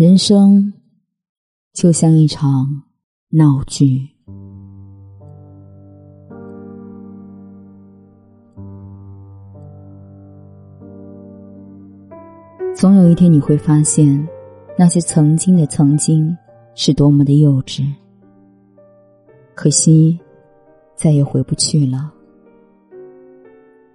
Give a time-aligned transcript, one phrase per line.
[0.00, 0.72] 人生
[1.74, 2.66] 就像一场
[3.28, 4.08] 闹剧，
[12.74, 14.26] 总有一天你会发现，
[14.78, 16.34] 那些曾经的曾经
[16.74, 17.86] 是多么的幼稚，
[19.54, 20.18] 可惜
[20.94, 22.10] 再也回不去了。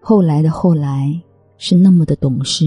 [0.00, 1.20] 后来的后来
[1.56, 2.66] 是那么的懂事，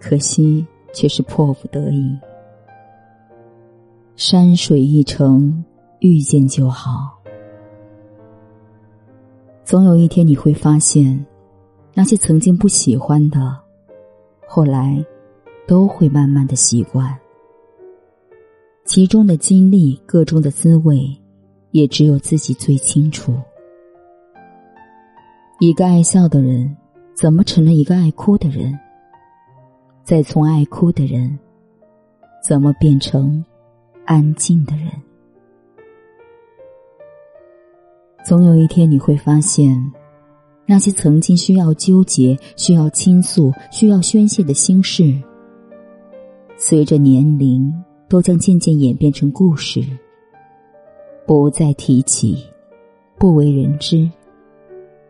[0.00, 0.66] 可惜。
[0.92, 2.18] 却是迫不得已。
[4.16, 5.64] 山水一程，
[6.00, 7.16] 遇见就好。
[9.64, 11.24] 总有一天你会发现，
[11.94, 13.56] 那些曾经不喜欢的，
[14.46, 15.04] 后来
[15.66, 17.16] 都会慢慢的习惯。
[18.84, 21.14] 其中的经历，个中的滋味，
[21.72, 23.34] 也只有自己最清楚。
[25.60, 26.74] 一个爱笑的人，
[27.14, 28.78] 怎么成了一个爱哭的人？
[30.08, 31.38] 再从爱哭的人，
[32.42, 33.44] 怎么变成
[34.06, 34.90] 安静的人？
[38.24, 39.76] 总有一天你会发现，
[40.64, 45.14] 那些曾经需要纠结、需要倾诉、需要宣泄的心事，
[46.56, 47.70] 随着年龄，
[48.08, 49.84] 都将渐渐演变成故事，
[51.26, 52.42] 不再提起，
[53.18, 54.10] 不为人知，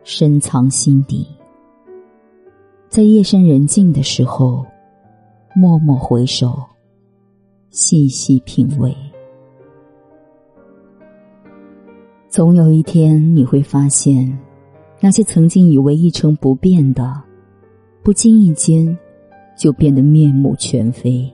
[0.03, 1.25] 深藏心底。
[2.89, 4.65] 在夜深人静的时候。
[5.55, 6.63] 默默回首，
[7.71, 8.95] 细细品味，
[12.29, 14.37] 总有一天你会发现，
[14.99, 17.19] 那些曾经以为一成不变的，
[18.03, 18.95] 不经意间
[19.57, 21.27] 就变得面目全非。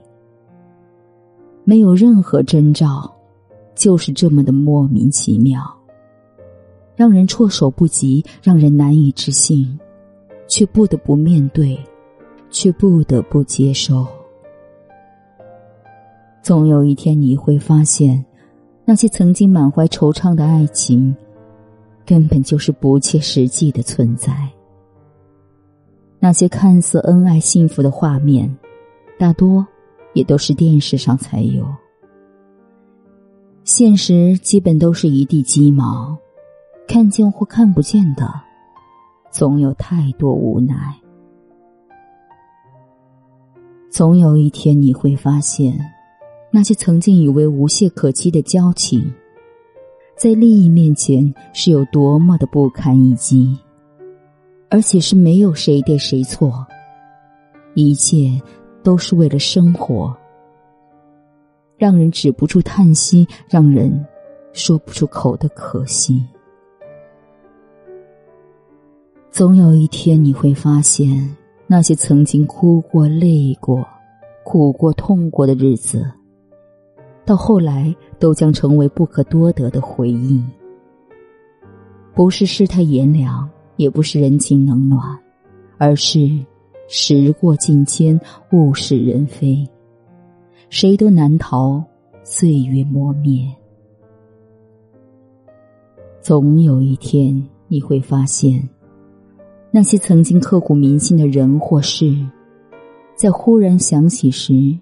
[1.62, 3.14] 没有任何征兆，
[3.74, 5.60] 就是这么的莫名其妙，
[6.96, 9.78] 让人措手不及，让人难以置信，
[10.48, 11.78] 却不得不面对。
[12.50, 14.06] 却不得不接受。
[16.42, 18.24] 总有一天你会发现，
[18.84, 21.14] 那些曾经满怀惆怅的爱情，
[22.04, 24.32] 根本就是不切实际的存在。
[26.18, 28.56] 那些看似恩爱幸福的画面，
[29.18, 29.66] 大多
[30.14, 31.66] 也都是电视上才有，
[33.64, 36.16] 现实基本都是一地鸡毛。
[36.88, 38.32] 看见或看不见的，
[39.32, 40.96] 总有太多无奈。
[43.96, 45.74] 总有一天你会发现，
[46.50, 49.10] 那些曾经以为无懈可击的交情，
[50.14, 53.56] 在利益面前是有多么的不堪一击，
[54.68, 56.62] 而且是没有谁对谁错，
[57.72, 58.38] 一切
[58.82, 60.14] 都是为了生活，
[61.78, 64.06] 让人止不住叹息，让人
[64.52, 66.22] 说不出口的可惜。
[69.30, 71.34] 总有一天你会发现。
[71.66, 73.84] 那些曾经哭过、累过、
[74.44, 76.08] 苦过、痛过的日子，
[77.24, 80.42] 到后来都将成为不可多得的回忆。
[82.14, 85.02] 不是世态炎凉，也不是人情冷暖，
[85.76, 86.30] 而是
[86.88, 88.18] 时过境迁、
[88.52, 89.68] 物是人非，
[90.70, 91.82] 谁都难逃
[92.22, 93.44] 岁月磨灭。
[96.20, 98.66] 总有一天，你会发现。
[99.76, 102.10] 那些曾经刻骨铭心的人或事，
[103.14, 104.74] 在忽然想起时，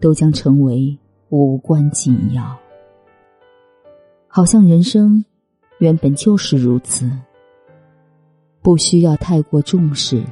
[0.00, 2.58] 都将成为无关紧要。
[4.26, 5.22] 好像人生
[5.80, 7.06] 原本就是如此，
[8.62, 10.24] 不需要太过重视，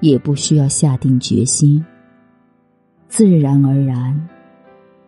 [0.00, 1.84] 也不需要下定决心，
[3.06, 4.28] 自然而然，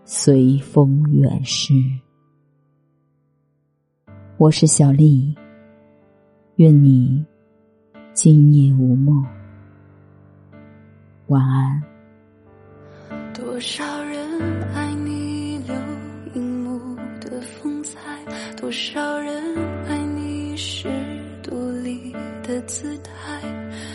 [0.04, 1.74] 随风远逝。
[4.36, 5.34] 我是小丽，
[6.54, 7.26] 愿你。
[8.14, 9.24] 今夜无梦，
[11.28, 11.82] 晚安。
[13.32, 14.38] 多少人
[14.74, 15.74] 爱你留
[16.34, 17.98] 樱木的风采，
[18.54, 19.56] 多少人
[19.88, 20.90] 爱你是
[21.42, 22.12] 独立
[22.42, 23.40] 的姿态。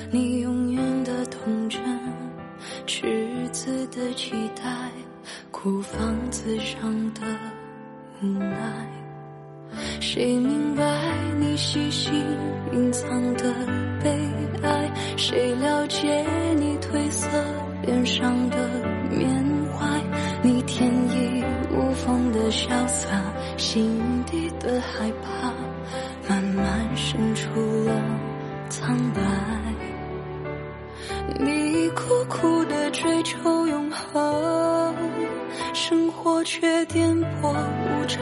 [0.09, 1.79] 你永远的童真，
[2.87, 4.89] 赤子的期待，
[5.51, 7.21] 孤芳自赏的
[8.23, 8.87] 无奈。
[9.99, 10.83] 谁明白
[11.57, 12.13] 细心
[12.71, 13.51] 隐藏的
[14.03, 14.15] 悲
[14.61, 14.91] 哀？
[15.17, 16.23] 谁了解
[16.55, 17.27] 你褪色
[17.81, 18.57] 脸上的
[19.09, 19.27] 缅
[19.73, 19.99] 怀？
[20.43, 23.09] 你天衣无缝的潇洒，
[23.57, 25.51] 心底的害怕，
[26.29, 27.49] 慢慢渗出
[27.85, 27.91] 了
[28.69, 29.21] 苍白。
[31.39, 34.95] 你苦苦的追求永恒，
[35.73, 38.21] 生活却颠簸无常，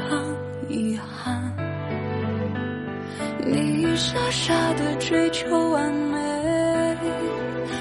[0.69, 1.44] 遗憾。
[3.47, 6.97] 你傻傻的追求完美，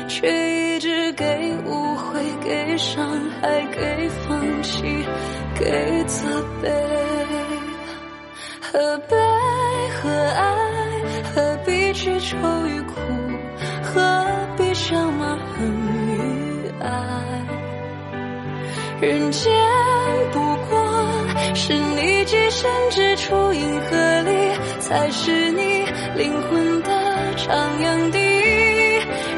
[0.06, 0.28] 却
[0.74, 1.24] 一直给
[1.64, 3.02] 误会给伤
[3.40, 4.82] 害，给放弃，
[5.58, 6.28] 给责
[6.60, 6.70] 备。
[8.60, 9.16] 何悲
[10.02, 10.54] 何爱？
[11.34, 12.36] 何必去愁
[12.66, 13.00] 与苦？
[13.82, 14.26] 何
[14.58, 15.66] 必想骂恨
[16.06, 16.86] 与爱？
[19.00, 19.50] 人间
[20.30, 20.38] 不
[20.68, 20.76] 过
[21.54, 23.96] 是你寄身之处，银河
[24.86, 26.90] 才是你灵魂的
[27.38, 27.48] 徜
[27.80, 28.18] 徉地。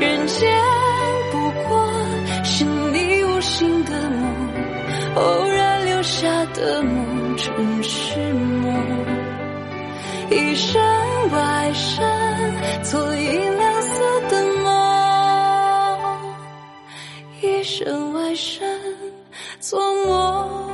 [0.00, 0.52] 人间
[1.30, 1.88] 不过
[2.42, 4.28] 是你无心的梦，
[5.14, 8.74] 偶然留下的梦，尘世梦。
[10.30, 10.82] 一生
[11.30, 12.04] 外身，
[12.82, 14.66] 做银亮色的梦。
[17.40, 18.68] 一生外身，
[19.60, 20.65] 做梦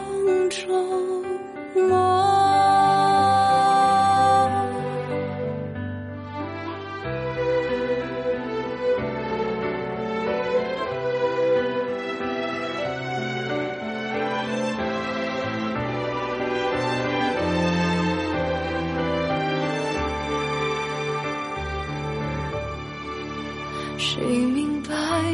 [24.05, 24.91] 谁明白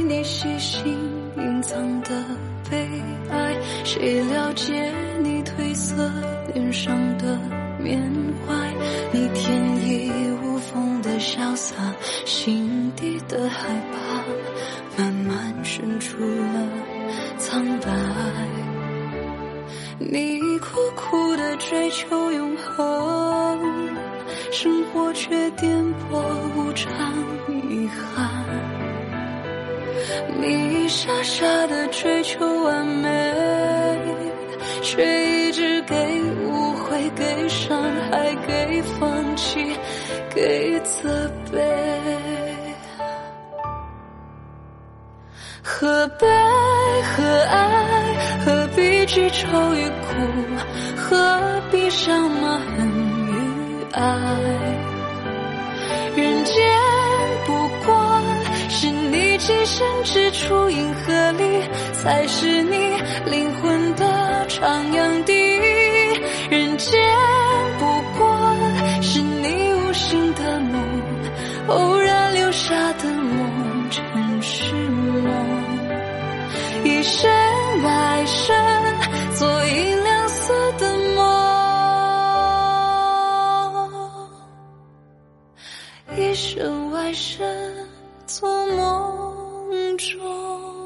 [0.06, 0.94] 你细心
[1.38, 2.22] 隐藏的
[2.70, 2.76] 悲
[3.30, 3.56] 哀？
[3.82, 4.92] 谁了解
[5.22, 6.12] 你褪色
[6.52, 7.40] 脸上的
[7.80, 7.98] 缅
[8.46, 8.54] 怀？
[9.10, 10.12] 你天衣
[10.42, 11.74] 无缝的潇洒，
[12.26, 16.68] 心底的害怕，慢慢渗出了
[17.38, 17.90] 苍白。
[19.98, 23.87] 你苦苦的追求永恒，
[24.60, 25.72] 生活却颠
[26.10, 26.20] 簸
[26.56, 26.90] 无常
[27.70, 28.28] 遗憾。
[30.36, 33.32] 你傻傻的追求完美，
[34.82, 35.94] 却一直给
[36.42, 39.76] 误会，给伤害，给放弃，
[40.34, 41.64] 给责备。
[45.62, 46.26] 何悲
[47.14, 48.16] 何爱？
[48.44, 50.16] 何必去愁与苦？
[50.96, 53.07] 何必想骂恨
[53.98, 54.04] 爱
[56.14, 56.54] 人间
[57.44, 58.22] 不过
[58.68, 61.42] 是你寄身之处，银河里
[61.94, 62.76] 才是你
[63.26, 64.60] 灵魂的徜
[64.92, 65.34] 徉地。
[66.48, 67.02] 人间
[67.80, 67.86] 不
[68.16, 68.56] 过
[69.02, 70.80] 是你无心的梦，
[71.66, 75.24] 偶然留下的梦，尘世梦，
[76.84, 77.28] 一生
[77.82, 78.87] 来生。
[87.08, 87.42] 还是
[88.26, 90.77] 做梦中。